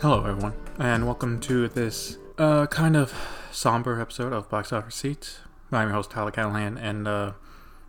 Hello, 0.00 0.24
everyone, 0.24 0.52
and 0.78 1.06
welcome 1.06 1.40
to 1.40 1.66
this 1.66 2.18
uh, 2.38 2.68
kind 2.68 2.96
of 2.96 3.12
somber 3.50 4.00
episode 4.00 4.32
of 4.32 4.48
Box 4.48 4.72
Office 4.72 4.94
Seats. 4.94 5.40
I'm 5.72 5.88
your 5.88 5.94
host, 5.94 6.12
Tyler 6.12 6.30
Callahan, 6.30 6.78
and 6.78 7.08
uh, 7.08 7.32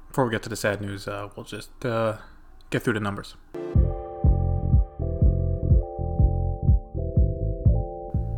before 0.07 0.25
we 0.25 0.31
get 0.31 0.41
to 0.41 0.49
the 0.49 0.55
sad 0.55 0.81
news, 0.81 1.07
uh, 1.07 1.29
we'll 1.35 1.43
just 1.43 1.69
uh, 1.85 2.17
get 2.71 2.81
through 2.81 2.93
the 2.93 2.99
numbers. 2.99 3.35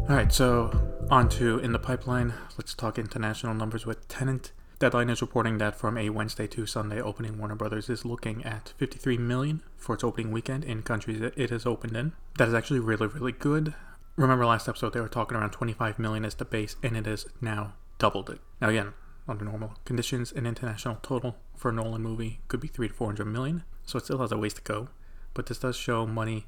Alright, 0.09 0.33
so 0.33 0.89
on 1.09 1.29
to 1.29 1.59
In 1.59 1.71
the 1.71 1.79
Pipeline. 1.79 2.33
Let's 2.57 2.73
talk 2.73 2.99
international 2.99 3.53
numbers 3.53 3.85
with 3.85 4.05
Tenet. 4.09 4.51
Deadline 4.81 5.11
is 5.11 5.21
reporting 5.21 5.59
that 5.59 5.75
from 5.75 5.95
a 5.95 6.09
Wednesday 6.09 6.47
to 6.47 6.65
Sunday 6.65 6.99
opening, 6.99 7.37
Warner 7.37 7.53
Brothers 7.53 7.87
is 7.87 8.03
looking 8.03 8.43
at 8.43 8.73
53 8.79 9.15
million 9.19 9.61
for 9.77 9.93
its 9.93 10.03
opening 10.03 10.31
weekend 10.31 10.63
in 10.63 10.81
countries 10.81 11.19
that 11.19 11.37
it 11.37 11.51
has 11.51 11.67
opened 11.67 11.95
in. 11.95 12.13
That 12.39 12.47
is 12.47 12.55
actually 12.55 12.79
really, 12.79 13.05
really 13.05 13.31
good. 13.31 13.75
Remember 14.15 14.43
last 14.43 14.67
episode 14.67 14.93
they 14.93 14.99
were 14.99 15.07
talking 15.07 15.37
around 15.37 15.51
25 15.51 15.99
million 15.99 16.25
as 16.25 16.33
the 16.33 16.45
base, 16.45 16.77
and 16.81 16.97
it 16.97 17.05
has 17.05 17.27
now 17.39 17.73
doubled 17.99 18.31
it. 18.31 18.39
Now 18.59 18.69
again, 18.69 18.93
under 19.27 19.45
normal 19.45 19.75
conditions, 19.85 20.31
an 20.31 20.47
international 20.47 20.97
total 21.03 21.35
for 21.55 21.69
a 21.69 21.73
Nolan 21.73 22.01
movie 22.01 22.39
could 22.47 22.59
be 22.59 22.67
three 22.67 22.87
to 22.87 22.93
400 22.95 23.25
million, 23.25 23.63
so 23.85 23.99
it 23.99 24.05
still 24.05 24.17
has 24.17 24.31
a 24.31 24.37
ways 24.37 24.55
to 24.55 24.63
go. 24.63 24.89
But 25.35 25.45
this 25.45 25.59
does 25.59 25.75
show 25.75 26.07
money 26.07 26.47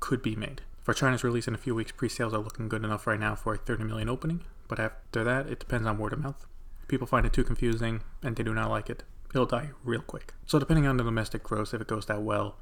could 0.00 0.22
be 0.22 0.34
made. 0.34 0.62
For 0.80 0.94
China's 0.94 1.22
release 1.22 1.46
in 1.46 1.54
a 1.54 1.58
few 1.58 1.74
weeks, 1.74 1.92
pre-sales 1.92 2.32
are 2.32 2.40
looking 2.40 2.70
good 2.70 2.82
enough 2.82 3.06
right 3.06 3.20
now 3.20 3.34
for 3.34 3.52
a 3.52 3.58
30 3.58 3.84
million 3.84 4.08
opening, 4.08 4.40
but 4.68 4.80
after 4.80 5.22
that, 5.22 5.48
it 5.48 5.60
depends 5.60 5.86
on 5.86 5.98
word 5.98 6.14
of 6.14 6.20
mouth 6.20 6.46
people 6.88 7.06
find 7.06 7.26
it 7.26 7.32
too 7.32 7.44
confusing 7.44 8.02
and 8.22 8.36
they 8.36 8.42
do 8.42 8.54
not 8.54 8.70
like 8.70 8.90
it, 8.90 9.04
it'll 9.30 9.46
die 9.46 9.70
real 9.84 10.02
quick. 10.02 10.34
So 10.46 10.58
depending 10.58 10.86
on 10.86 10.96
the 10.96 11.04
domestic 11.04 11.42
gross, 11.42 11.72
if 11.72 11.80
it 11.80 11.86
goes 11.86 12.06
that 12.06 12.22
well, 12.22 12.56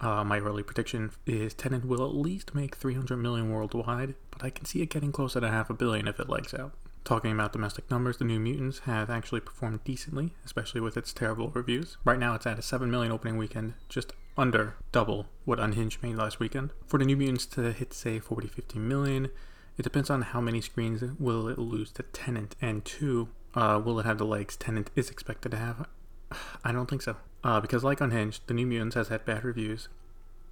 uh, 0.00 0.24
my 0.24 0.40
early 0.40 0.64
prediction 0.64 1.12
is 1.26 1.54
Tenet 1.54 1.84
will 1.84 2.04
at 2.04 2.14
least 2.14 2.54
make 2.54 2.74
300 2.74 3.16
million 3.16 3.50
worldwide, 3.50 4.14
but 4.30 4.44
I 4.44 4.50
can 4.50 4.64
see 4.64 4.82
it 4.82 4.90
getting 4.90 5.12
closer 5.12 5.40
to 5.40 5.48
half 5.48 5.70
a 5.70 5.74
billion 5.74 6.08
if 6.08 6.18
it 6.18 6.28
legs 6.28 6.52
out. 6.52 6.72
Talking 7.04 7.32
about 7.32 7.52
domestic 7.52 7.90
numbers, 7.90 8.18
the 8.18 8.24
New 8.24 8.38
Mutants 8.38 8.80
have 8.80 9.10
actually 9.10 9.40
performed 9.40 9.82
decently, 9.84 10.34
especially 10.44 10.80
with 10.80 10.96
its 10.96 11.12
terrible 11.12 11.50
reviews. 11.50 11.96
Right 12.04 12.18
now, 12.18 12.34
it's 12.34 12.46
at 12.46 12.58
a 12.58 12.62
7 12.62 12.90
million 12.90 13.10
opening 13.10 13.36
weekend, 13.36 13.74
just 13.88 14.12
under 14.36 14.76
double 14.92 15.26
what 15.44 15.58
Unhinged 15.58 16.02
made 16.02 16.16
last 16.16 16.38
weekend. 16.38 16.70
For 16.86 16.98
the 16.98 17.04
New 17.04 17.16
Mutants 17.16 17.46
to 17.46 17.72
hit, 17.72 17.92
say, 17.92 18.18
40 18.18 18.46
50 18.48 18.78
million, 18.78 19.28
it 19.76 19.82
depends 19.82 20.10
on 20.10 20.22
how 20.22 20.40
many 20.40 20.60
screens 20.60 21.02
will 21.18 21.48
it 21.48 21.58
lose 21.58 21.90
to 21.92 22.02
Tenet 22.04 22.54
and 22.60 22.84
two, 22.84 23.28
uh, 23.54 23.80
will 23.84 24.00
it 24.00 24.06
have 24.06 24.18
the 24.18 24.24
legs 24.24 24.56
Tenet 24.56 24.90
is 24.96 25.10
expected 25.10 25.50
to 25.50 25.58
have? 25.58 25.86
I 26.64 26.72
don't 26.72 26.88
think 26.88 27.02
so. 27.02 27.16
Uh, 27.44 27.60
because, 27.60 27.82
like 27.84 28.00
Unhinged, 28.00 28.46
The 28.46 28.54
New 28.54 28.66
Mutants 28.66 28.94
has 28.94 29.08
had 29.08 29.24
bad 29.24 29.44
reviews. 29.44 29.88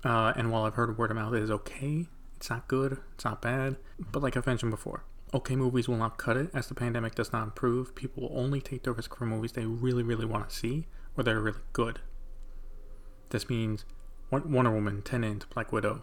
Uh, 0.04 0.32
and 0.36 0.50
while 0.50 0.64
I've 0.64 0.74
heard 0.74 0.96
word 0.98 1.10
of 1.10 1.16
mouth 1.16 1.34
is 1.34 1.50
okay, 1.50 2.08
it's 2.36 2.50
not 2.50 2.68
good, 2.68 2.98
it's 3.14 3.24
not 3.24 3.42
bad. 3.42 3.76
But, 3.98 4.22
like 4.22 4.36
I've 4.36 4.46
mentioned 4.46 4.70
before, 4.70 5.04
okay 5.32 5.54
movies 5.56 5.88
will 5.88 5.96
not 5.96 6.18
cut 6.18 6.36
it 6.36 6.50
as 6.52 6.66
the 6.66 6.74
pandemic 6.74 7.14
does 7.14 7.32
not 7.32 7.44
improve. 7.44 7.94
People 7.94 8.24
will 8.28 8.38
only 8.38 8.60
take 8.60 8.82
the 8.82 8.92
risk 8.92 9.14
for 9.16 9.26
movies 9.26 9.52
they 9.52 9.66
really, 9.66 10.02
really 10.02 10.26
want 10.26 10.48
to 10.48 10.56
see 10.56 10.86
or 11.16 11.24
that 11.24 11.34
are 11.34 11.40
really 11.40 11.60
good. 11.72 12.00
This 13.30 13.48
means 13.48 13.84
Wonder 14.30 14.70
Woman, 14.70 15.02
Tenet, 15.02 15.46
Black 15.50 15.72
Widow, 15.72 16.02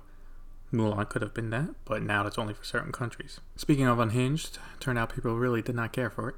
Mulan 0.72 1.08
could 1.08 1.22
have 1.22 1.34
been 1.34 1.50
that, 1.52 1.70
but 1.86 2.02
now 2.02 2.26
it's 2.28 2.38
only 2.38 2.54
for 2.54 2.64
certain 2.64 2.92
countries. 2.92 3.40
Speaking 3.56 3.88
of 3.88 4.00
Unhinged, 4.00 4.60
turned 4.80 5.00
out 5.00 5.14
people 5.14 5.36
really 5.36 5.62
did 5.62 5.76
not 5.76 5.94
care 5.94 6.10
for 6.10 6.30
it 6.30 6.36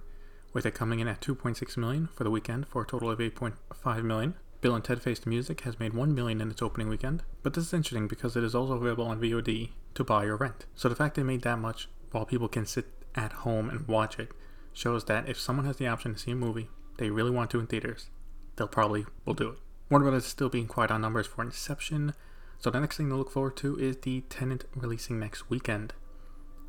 with 0.54 0.66
it 0.66 0.74
coming 0.74 1.00
in 1.00 1.08
at 1.08 1.22
2.6 1.22 1.78
million 1.78 2.08
for 2.14 2.24
the 2.24 2.32
weekend 2.32 2.68
for 2.68 2.82
a 2.82 2.88
total 2.88 3.10
of 3.10 3.20
8.5 3.20 4.04
million. 4.04 4.36
Bill 4.62 4.76
and 4.76 4.84
Ted 4.84 5.02
Faced 5.02 5.26
Music 5.26 5.62
has 5.62 5.80
made 5.80 5.94
1 5.94 6.14
million 6.14 6.42
in 6.42 6.52
its 6.52 6.62
opening 6.62 6.90
weekend, 6.90 7.24
but 7.44 7.54
this 7.54 7.68
is 7.68 7.74
interesting 7.74 8.08
because 8.08 8.36
it 8.36 8.44
is 8.44 8.54
also 8.54 8.74
available 8.74 9.06
on 9.06 9.22
VOD 9.22 9.70
to 9.94 10.04
buy 10.04 10.26
or 10.26 10.36
rent. 10.36 10.66
So 10.76 10.90
the 10.90 10.96
fact 10.96 11.16
they 11.16 11.24
made 11.24 11.44
that 11.44 11.60
much 11.60 11.88
while 12.12 12.26
people 12.26 12.48
can 12.48 12.66
sit 12.66 12.88
at 13.16 13.32
home 13.32 13.70
and 13.70 13.88
watch 13.88 14.20
it 14.20 14.32
shows 14.74 15.06
that 15.06 15.30
if 15.30 15.40
someone 15.40 15.66
has 15.66 15.78
the 15.78 15.88
option 15.88 16.14
to 16.14 16.20
see 16.20 16.32
a 16.32 16.36
movie 16.36 16.70
they 16.98 17.10
really 17.10 17.32
want 17.32 17.50
to 17.52 17.60
in 17.60 17.68
theaters, 17.68 18.10
they'll 18.56 18.68
probably 18.68 19.06
will 19.26 19.34
do 19.34 19.50
it. 19.50 19.58
Warner 19.90 20.04
Brothers 20.04 20.26
is 20.26 20.30
still 20.30 20.50
being 20.50 20.68
quiet 20.68 20.92
on 20.92 21.02
numbers 21.02 21.28
for 21.28 21.42
Inception, 21.42 22.14
so 22.60 22.70
the 22.70 22.80
next 22.80 22.98
thing 22.98 23.10
to 23.10 23.16
look 23.16 23.32
forward 23.32 23.56
to 23.58 23.80
is 23.80 23.98
the 23.98 24.22
Tenet 24.30 24.66
releasing 24.76 25.18
next 25.18 25.50
weekend. 25.50 25.94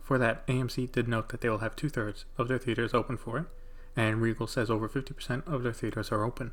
For 0.03 0.17
that, 0.19 0.47
AMC 0.47 0.93
did 0.93 1.09
note 1.09 1.29
that 1.29 1.41
they 1.41 1.49
will 1.49 1.59
have 1.59 1.77
two 1.77 1.89
thirds 1.89 2.25
of 2.39 2.49
their 2.49 2.59
theaters 2.59 2.95
open 2.95 3.17
for 3.17 3.39
it, 3.39 3.47
and 3.97 4.21
Regal 4.21 4.47
says 4.47 4.71
over 4.71 4.89
50% 4.89 5.47
of 5.47 5.63
their 5.63 5.73
theaters 5.73 6.11
are 6.11 6.25
open. 6.25 6.53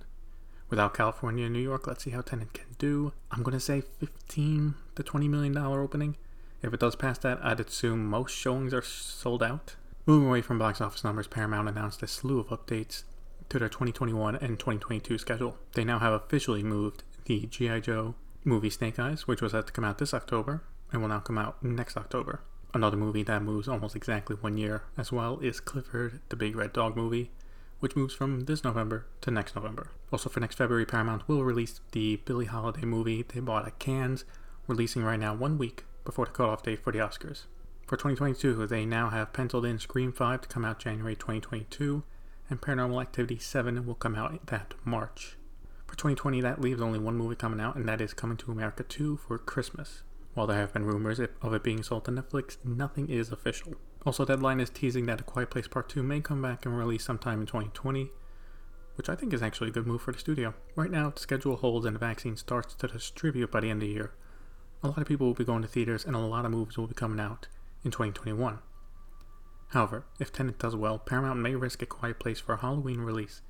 Without 0.70 0.94
California 0.94 1.46
and 1.46 1.54
New 1.54 1.62
York, 1.62 1.88
let's 1.88 2.04
see 2.04 2.12
how 2.12 2.22
Tenet 2.22 2.54
can 2.54 2.76
do. 2.78 3.14
I'm 3.32 3.44
going 3.44 3.54
to 3.54 3.60
say 3.60 3.82
15 4.00 4.76
to 4.96 5.04
20 5.04 5.28
million 5.28 5.54
dollar 5.54 5.82
opening. 5.82 6.18
If 6.62 6.74
it 6.74 6.80
does 6.80 6.96
pass 6.96 7.18
that, 7.20 7.40
I'd 7.44 7.60
assume 7.60 8.06
most 8.08 8.36
showings 8.36 8.74
are 8.74 8.82
sold 8.82 9.44
out. 9.44 9.76
Moving 10.06 10.28
away 10.28 10.42
from 10.42 10.58
box 10.58 10.82
office 10.82 11.04
numbers, 11.04 11.28
Paramount 11.28 11.70
announced 11.70 12.04
a 12.04 12.08
slew 12.08 12.40
of 12.40 12.48
updates 12.48 13.04
to 13.50 13.60
their 13.60 13.70
2021 13.70 14.36
and 14.36 14.60
2022 14.60 15.18
schedule. 15.18 15.58
They 15.74 15.86
now 15.86 16.00
have 16.00 16.14
officially 16.14 16.64
moved 16.64 17.04
the 17.26 17.46
G.I. 17.46 17.82
Joe 17.82 18.16
movie 18.44 18.70
Snake 18.70 19.00
Eyes, 19.00 19.28
which 19.28 19.42
was 19.42 19.52
set 19.52 19.68
to 19.68 19.74
come 19.74 19.86
out 19.86 19.98
this 19.98 20.14
October, 20.14 20.64
and 20.92 21.02
will 21.02 21.10
now 21.10 21.20
come 21.20 21.38
out 21.38 21.64
next 21.64 21.98
October. 21.98 22.42
Another 22.74 22.98
movie 22.98 23.24
that 23.24 23.42
moves 23.42 23.68
almost 23.68 23.96
exactly 23.96 24.36
one 24.36 24.58
year 24.58 24.84
as 24.98 25.12
well 25.12 25.40
is 25.40 25.60
Clifford, 25.60 26.20
the 26.30 26.36
Big 26.36 26.56
Red 26.56 26.74
Dog 26.74 26.96
movie, 26.96 27.32
which 27.80 27.96
moves 27.96 28.14
from 28.14 28.42
this 28.42 28.64
November 28.64 29.06
to 29.22 29.32
next 29.32 29.56
November. 29.56 29.92
Also, 30.12 30.30
for 30.30 30.40
next 30.40 30.56
February, 30.56 30.86
Paramount 30.86 31.28
will 31.28 31.44
release 31.44 31.80
the 31.92 32.18
Billie 32.26 32.46
Holiday 32.46 32.86
movie 32.86 33.24
they 33.24 33.40
bought 33.40 33.68
at 33.68 33.80
Cannes, 33.80 34.26
releasing 34.68 35.04
right 35.04 35.20
now 35.20 35.34
one 35.34 35.58
week 35.58 35.86
before 36.04 36.26
the 36.26 36.32
cutoff 36.32 36.64
date 36.64 36.84
for 36.84 36.92
the 36.92 37.00
Oscars. 37.00 37.44
For 37.86 37.96
2022, 37.96 38.68
they 38.68 38.86
now 38.86 39.10
have 39.12 39.32
penciled 39.32 39.66
in 39.66 39.80
Scream 39.80 40.12
5 40.12 40.42
to 40.42 40.48
come 40.48 40.66
out 40.66 40.80
January 40.80 41.16
2022, 41.16 42.04
and 42.50 42.62
Paranormal 42.62 43.02
Activity 43.02 43.40
7 43.40 43.86
will 43.86 43.96
come 43.96 44.16
out 44.16 44.48
that 44.48 44.74
March. 44.84 45.38
For 45.86 45.96
2020, 45.96 46.42
that 46.42 46.60
leaves 46.60 46.82
only 46.82 47.00
one 47.00 47.16
movie 47.16 47.36
coming 47.36 47.62
out, 47.62 47.76
and 47.78 47.88
that 47.88 48.02
is 48.02 48.14
Coming 48.14 48.38
to 48.38 48.52
America 48.52 48.84
2 48.84 49.18
for 49.18 49.38
Christmas. 49.38 50.04
While 50.38 50.46
there 50.46 50.58
have 50.58 50.72
been 50.72 50.86
rumors 50.86 51.20
of 51.20 51.54
it 51.56 51.64
being 51.64 51.82
sold 51.82 52.06
to 52.06 52.12
Netflix, 52.12 52.58
nothing 52.64 53.10
is 53.10 53.32
official. 53.32 53.74
Also, 54.06 54.24
Deadline 54.24 54.60
is 54.60 54.70
teasing 54.70 55.08
that 55.08 55.22
A 55.22 55.24
Quiet 55.24 55.50
Place 55.50 55.68
Part 55.68 55.90
2 55.90 56.04
may 56.04 56.22
come 56.22 56.44
back 56.44 56.64
and 56.64 56.78
release 56.78 57.04
sometime 57.04 57.42
in 57.42 57.48
2020, 57.48 58.12
which 58.94 59.10
I 59.10 59.16
think 59.16 59.34
is 59.34 59.42
actually 59.42 59.70
a 59.70 59.74
good 59.74 59.88
move 59.88 60.04
for 60.04 60.12
the 60.12 60.20
studio. 60.20 60.54
Right 60.76 60.92
now, 60.92 61.10
the 61.10 61.20
schedule 61.20 61.56
holds 61.56 61.88
and 61.88 61.96
the 61.96 62.00
vaccine 62.00 62.38
starts 62.38 62.76
to 62.76 62.88
distribute 62.88 63.50
by 63.50 63.62
the 63.62 63.72
end 63.72 63.82
of 63.82 63.88
the 63.88 63.96
year. 63.96 64.12
A 64.84 64.90
lot 64.90 65.00
of 65.00 65.08
people 65.08 65.26
will 65.26 65.34
be 65.34 65.44
going 65.44 65.64
to 65.64 65.68
theaters 65.68 66.06
and 66.06 66.16
a 66.16 66.20
lot 66.20 66.46
of 66.46 66.52
movies 66.52 66.78
will 66.78 66.86
be 66.86 66.94
coming 66.94 67.20
out 67.20 67.48
in 67.84 67.90
2021. 67.90 68.60
However, 69.70 70.06
if 70.20 70.32
Tenet 70.32 70.60
does 70.60 70.76
well, 70.76 71.00
Paramount 71.00 71.40
may 71.40 71.56
risk 71.56 71.82
A 71.82 71.88
Quiet 71.88 72.20
Place 72.20 72.40
for 72.40 72.54
a 72.54 72.62
Halloween 72.62 73.00
release, 73.00 73.42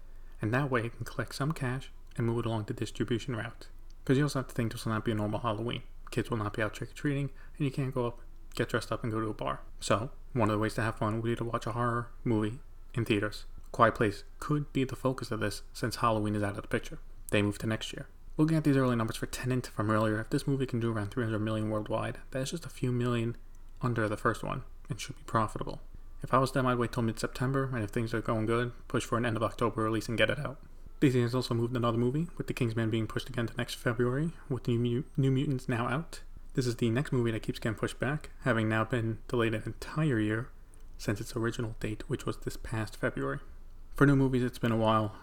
and 0.41 0.53
that 0.53 0.71
way 0.71 0.85
it 0.85 0.95
can 0.95 1.05
collect 1.05 1.35
some 1.35 1.51
cash 1.51 1.91
and 2.15 2.25
move 2.25 2.39
it 2.39 2.45
along 2.45 2.63
the 2.63 2.73
distribution 2.73 3.35
route. 3.35 3.67
Because 4.05 4.17
you 4.17 4.23
also 4.23 4.39
have 4.39 4.47
to 4.47 4.55
think 4.55 4.71
this 4.71 4.85
will 4.85 4.93
not 4.93 5.03
be 5.03 5.11
a 5.11 5.15
normal 5.15 5.41
Halloween 5.41 5.83
kids 6.11 6.29
will 6.29 6.37
not 6.37 6.53
be 6.53 6.61
out 6.61 6.73
trick 6.73 6.91
or 6.91 6.93
treating, 6.93 7.29
and 7.57 7.65
you 7.65 7.71
can't 7.71 7.93
go 7.93 8.07
up, 8.07 8.19
get 8.55 8.69
dressed 8.69 8.91
up, 8.91 9.03
and 9.03 9.11
go 9.11 9.19
to 9.19 9.29
a 9.29 9.33
bar. 9.33 9.61
So, 9.79 10.11
one 10.33 10.49
of 10.49 10.53
the 10.53 10.59
ways 10.59 10.75
to 10.75 10.81
have 10.81 10.95
fun 10.95 11.15
would 11.15 11.23
be 11.23 11.35
to 11.35 11.43
watch 11.43 11.65
a 11.65 11.71
horror 11.71 12.09
movie 12.23 12.59
in 12.93 13.05
theaters. 13.05 13.45
Quiet 13.71 13.95
Place 13.95 14.23
could 14.39 14.71
be 14.73 14.83
the 14.83 14.95
focus 14.95 15.31
of 15.31 15.39
this 15.39 15.61
since 15.73 15.97
Halloween 15.97 16.35
is 16.35 16.43
out 16.43 16.55
of 16.55 16.61
the 16.61 16.67
picture. 16.67 16.99
They 17.31 17.41
move 17.41 17.57
to 17.59 17.67
next 17.67 17.93
year. 17.93 18.07
Looking 18.37 18.57
at 18.57 18.63
these 18.63 18.77
early 18.77 18.95
numbers 18.95 19.17
for 19.17 19.25
Tenet 19.25 19.67
from 19.67 19.89
earlier, 19.89 20.19
if 20.19 20.29
this 20.29 20.47
movie 20.47 20.65
can 20.65 20.79
do 20.79 20.91
around 20.91 21.11
300 21.11 21.39
million 21.39 21.69
worldwide, 21.69 22.19
that 22.31 22.41
is 22.41 22.51
just 22.51 22.65
a 22.65 22.69
few 22.69 22.91
million 22.91 23.35
under 23.81 24.07
the 24.07 24.17
first 24.17 24.43
one 24.43 24.63
and 24.89 24.99
should 24.99 25.17
be 25.17 25.23
profitable. 25.25 25.81
If 26.23 26.33
I 26.33 26.37
was 26.39 26.51
them, 26.51 26.65
I'd 26.65 26.77
wait 26.77 26.91
till 26.91 27.03
mid 27.03 27.19
September, 27.19 27.69
and 27.73 27.83
if 27.83 27.89
things 27.89 28.13
are 28.13 28.21
going 28.21 28.45
good, 28.45 28.71
push 28.87 29.03
for 29.03 29.17
an 29.17 29.25
end 29.25 29.37
of 29.37 29.43
October 29.43 29.83
release 29.83 30.07
and 30.07 30.17
get 30.17 30.29
it 30.29 30.39
out. 30.39 30.59
Disney 30.99 31.21
has 31.21 31.35
also 31.35 31.53
moved 31.53 31.75
another 31.75 31.97
movie, 31.99 32.27
with 32.37 32.47
The 32.47 32.53
King's 32.53 32.75
Man 32.75 32.89
being 32.89 33.05
pushed 33.05 33.29
again 33.29 33.45
to 33.45 33.55
next 33.55 33.75
February, 33.75 34.31
with 34.49 34.67
New, 34.67 35.03
New 35.15 35.31
Mutants 35.31 35.69
now 35.69 35.87
out. 35.87 36.21
This 36.55 36.65
is 36.65 36.77
the 36.77 36.89
next 36.89 37.11
movie 37.11 37.29
that 37.29 37.43
keeps 37.43 37.59
getting 37.59 37.77
pushed 37.77 37.99
back, 37.99 38.31
having 38.41 38.67
now 38.67 38.83
been 38.83 39.19
delayed 39.27 39.53
an 39.53 39.61
entire 39.63 40.19
year 40.19 40.49
since 40.97 41.21
its 41.21 41.35
original 41.35 41.75
date, 41.79 42.03
which 42.07 42.25
was 42.25 42.37
this 42.37 42.57
past 42.57 42.97
February. 42.97 43.39
For 43.95 44.07
new 44.07 44.15
movies, 44.15 44.41
it's 44.41 44.57
been 44.57 44.71
a 44.71 44.77
while, 44.77 45.15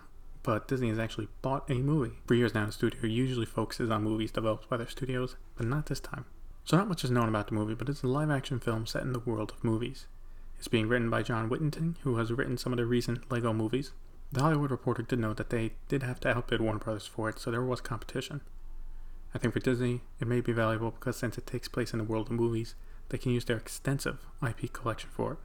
but 0.44 0.68
Disney 0.68 0.90
has 0.90 0.98
actually 1.00 1.26
bought 1.42 1.68
a 1.68 1.74
movie. 1.74 2.18
For 2.24 2.34
years 2.34 2.54
now, 2.54 2.66
the 2.66 2.72
studio 2.72 3.04
usually 3.06 3.44
focuses 3.44 3.90
on 3.90 4.04
movies 4.04 4.30
developed 4.30 4.68
by 4.68 4.76
their 4.76 4.88
studios, 4.88 5.34
but 5.56 5.66
not 5.66 5.86
this 5.86 5.98
time. 5.98 6.26
So, 6.64 6.76
not 6.76 6.88
much 6.88 7.02
is 7.02 7.10
known 7.10 7.28
about 7.28 7.48
the 7.48 7.54
movie, 7.54 7.74
but 7.74 7.88
it's 7.88 8.04
a 8.04 8.06
live 8.06 8.30
action 8.30 8.60
film 8.60 8.86
set 8.86 9.02
in 9.02 9.12
the 9.12 9.18
world 9.18 9.50
of 9.50 9.64
movies. 9.64 10.06
It's 10.56 10.68
being 10.68 10.86
written 10.86 11.10
by 11.10 11.24
John 11.24 11.48
Whittington, 11.48 11.96
who 12.02 12.18
has 12.18 12.32
written 12.32 12.58
some 12.58 12.72
of 12.72 12.76
the 12.76 12.86
recent 12.86 13.28
Lego 13.32 13.52
movies, 13.52 13.90
the 14.32 14.40
Hollywood 14.40 14.70
Reporter 14.70 15.02
did 15.02 15.18
note 15.18 15.36
that 15.36 15.50
they 15.50 15.72
did 15.88 16.02
have 16.02 16.20
to 16.20 16.36
outbid 16.36 16.60
Warner 16.60 16.78
Brothers 16.78 17.06
for 17.06 17.28
it, 17.28 17.38
so 17.38 17.50
there 17.50 17.62
was 17.62 17.80
competition. 17.80 18.40
I 19.34 19.38
think 19.38 19.52
for 19.52 19.60
Disney, 19.60 20.02
it 20.20 20.28
may 20.28 20.40
be 20.40 20.52
valuable 20.52 20.92
because 20.92 21.16
since 21.16 21.38
it 21.38 21.46
takes 21.46 21.68
place 21.68 21.92
in 21.92 21.98
the 21.98 22.04
world 22.04 22.28
of 22.28 22.32
movies, 22.32 22.74
they 23.08 23.18
can 23.18 23.32
use 23.32 23.44
their 23.44 23.56
extensive 23.56 24.26
IP 24.46 24.72
collection 24.72 25.10
for 25.12 25.32
it. 25.32 25.38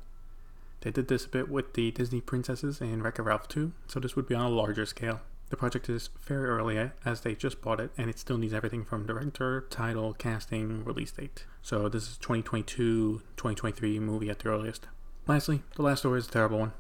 They 0.81 0.91
did 0.91 1.07
this 1.07 1.25
a 1.25 1.29
bit 1.29 1.49
with 1.49 1.73
the 1.73 1.91
Disney 1.91 2.21
princesses 2.21 2.79
in 2.79 3.03
Wreck-It 3.03 3.23
Ralph 3.23 3.47
2, 3.47 3.73
so 3.87 3.99
this 3.99 4.15
would 4.15 4.27
be 4.27 4.35
on 4.35 4.45
a 4.45 4.49
larger 4.49 4.85
scale. 4.85 5.21
The 5.49 5.57
project 5.57 5.89
is 5.89 6.09
very 6.21 6.47
early 6.47 6.91
as 7.03 7.21
they 7.21 7.33
just 7.33 7.61
bought 7.61 7.79
it 7.79 7.91
and 7.97 8.09
it 8.09 8.19
still 8.19 8.37
needs 8.37 8.53
everything 8.53 8.85
from 8.85 9.07
director, 9.07 9.65
title, 9.71 10.13
casting, 10.13 10.85
release 10.85 11.11
date. 11.11 11.45
So 11.63 11.89
this 11.89 12.03
is 12.03 12.17
2022, 12.17 13.23
2023 13.35 13.99
movie 13.99 14.29
at 14.29 14.39
the 14.39 14.49
earliest. 14.49 14.87
Lastly, 15.25 15.63
the 15.75 15.81
last 15.81 15.99
story 15.99 16.19
is 16.19 16.27
a 16.27 16.31
terrible 16.31 16.59
one. 16.59 16.73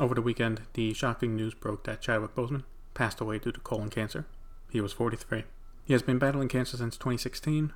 Over 0.00 0.16
the 0.16 0.22
weekend, 0.22 0.62
the 0.72 0.92
shocking 0.92 1.36
news 1.36 1.54
broke 1.54 1.84
that 1.84 2.00
Chadwick 2.00 2.34
Boseman 2.34 2.64
passed 2.94 3.20
away 3.20 3.38
due 3.38 3.52
to 3.52 3.60
colon 3.60 3.90
cancer. 3.90 4.26
He 4.70 4.80
was 4.80 4.92
43. 4.92 5.44
He 5.84 5.92
has 5.92 6.02
been 6.02 6.18
battling 6.18 6.48
cancer 6.48 6.76
since 6.76 6.96
2016, 6.96 7.72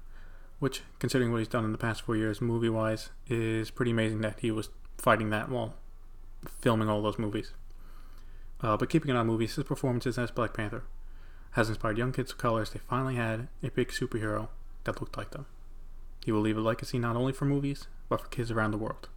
which, 0.59 0.83
considering 0.99 1.31
what 1.31 1.39
he's 1.39 1.47
done 1.47 1.65
in 1.65 1.71
the 1.71 1.79
past 1.79 2.03
four 2.03 2.17
years 2.17 2.41
movie 2.41 2.69
wise, 2.69 3.11
is 3.29 3.71
pretty 3.71 3.93
amazing 3.93 4.21
that 4.23 4.41
he 4.41 4.51
was 4.51 4.71
fighting 4.97 5.31
that 5.31 5.49
while 5.49 5.77
filming 6.61 6.89
all 6.89 7.03
those 7.03 7.21
movies. 7.21 7.53
Uh, 8.61 8.77
but 8.77 8.91
keeping 8.91 9.11
it 9.11 9.17
on 9.17 9.29
movies, 9.29 9.55
his 9.55 9.65
performances 9.65 10.19
as 10.19 10.33
Black 10.33 10.55
Panther 10.55 10.83
has 11.53 11.69
inspired 11.69 11.99
young 11.99 12.13
kids 12.13 12.33
of 12.33 12.39
color 12.39 12.63
as 12.63 12.71
they 12.71 12.81
finally 12.81 13.15
had 13.15 13.47
a 13.63 13.71
big 13.71 13.91
superhero 13.91 14.49
that 14.83 15.01
looked 15.01 15.17
like 15.17 15.31
them. 15.31 15.47
He 16.25 16.33
will 16.33 16.41
leave 16.41 16.59
a 16.59 16.61
legacy 16.61 16.99
not 16.99 17.15
only 17.15 17.33
for 17.33 17.45
movies, 17.45 17.87
but 18.09 18.21
for 18.21 18.29
kids 18.29 18.51
around 18.51 18.73
the 18.73 18.79
world. 18.79 19.09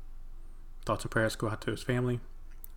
Thoughts 0.86 1.04
and 1.04 1.12
prayers 1.12 1.36
go 1.36 1.50
out 1.50 1.62
to 1.62 1.72
his 1.72 1.82
family. 1.82 2.20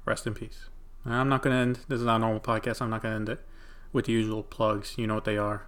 Rest 0.04 0.26
in 0.26 0.34
peace. 0.34 0.68
I'm 1.06 1.28
not 1.28 1.42
going 1.42 1.54
to 1.54 1.60
end, 1.60 1.80
this 1.88 2.00
is 2.00 2.06
not 2.06 2.16
a 2.16 2.18
normal 2.20 2.40
podcast, 2.40 2.80
I'm 2.80 2.90
not 2.90 3.02
going 3.02 3.12
to 3.12 3.16
end 3.16 3.28
it 3.28 3.46
with 3.92 4.06
the 4.06 4.12
usual 4.12 4.42
plugs. 4.42 4.94
You 4.96 5.06
know 5.06 5.14
what 5.14 5.24
they 5.24 5.36
are. 5.36 5.66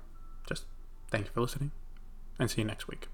Just 0.48 0.64
thank 1.10 1.26
you 1.26 1.32
for 1.32 1.40
listening, 1.40 1.72
and 2.38 2.50
see 2.50 2.62
you 2.62 2.66
next 2.66 2.88
week. 2.88 3.08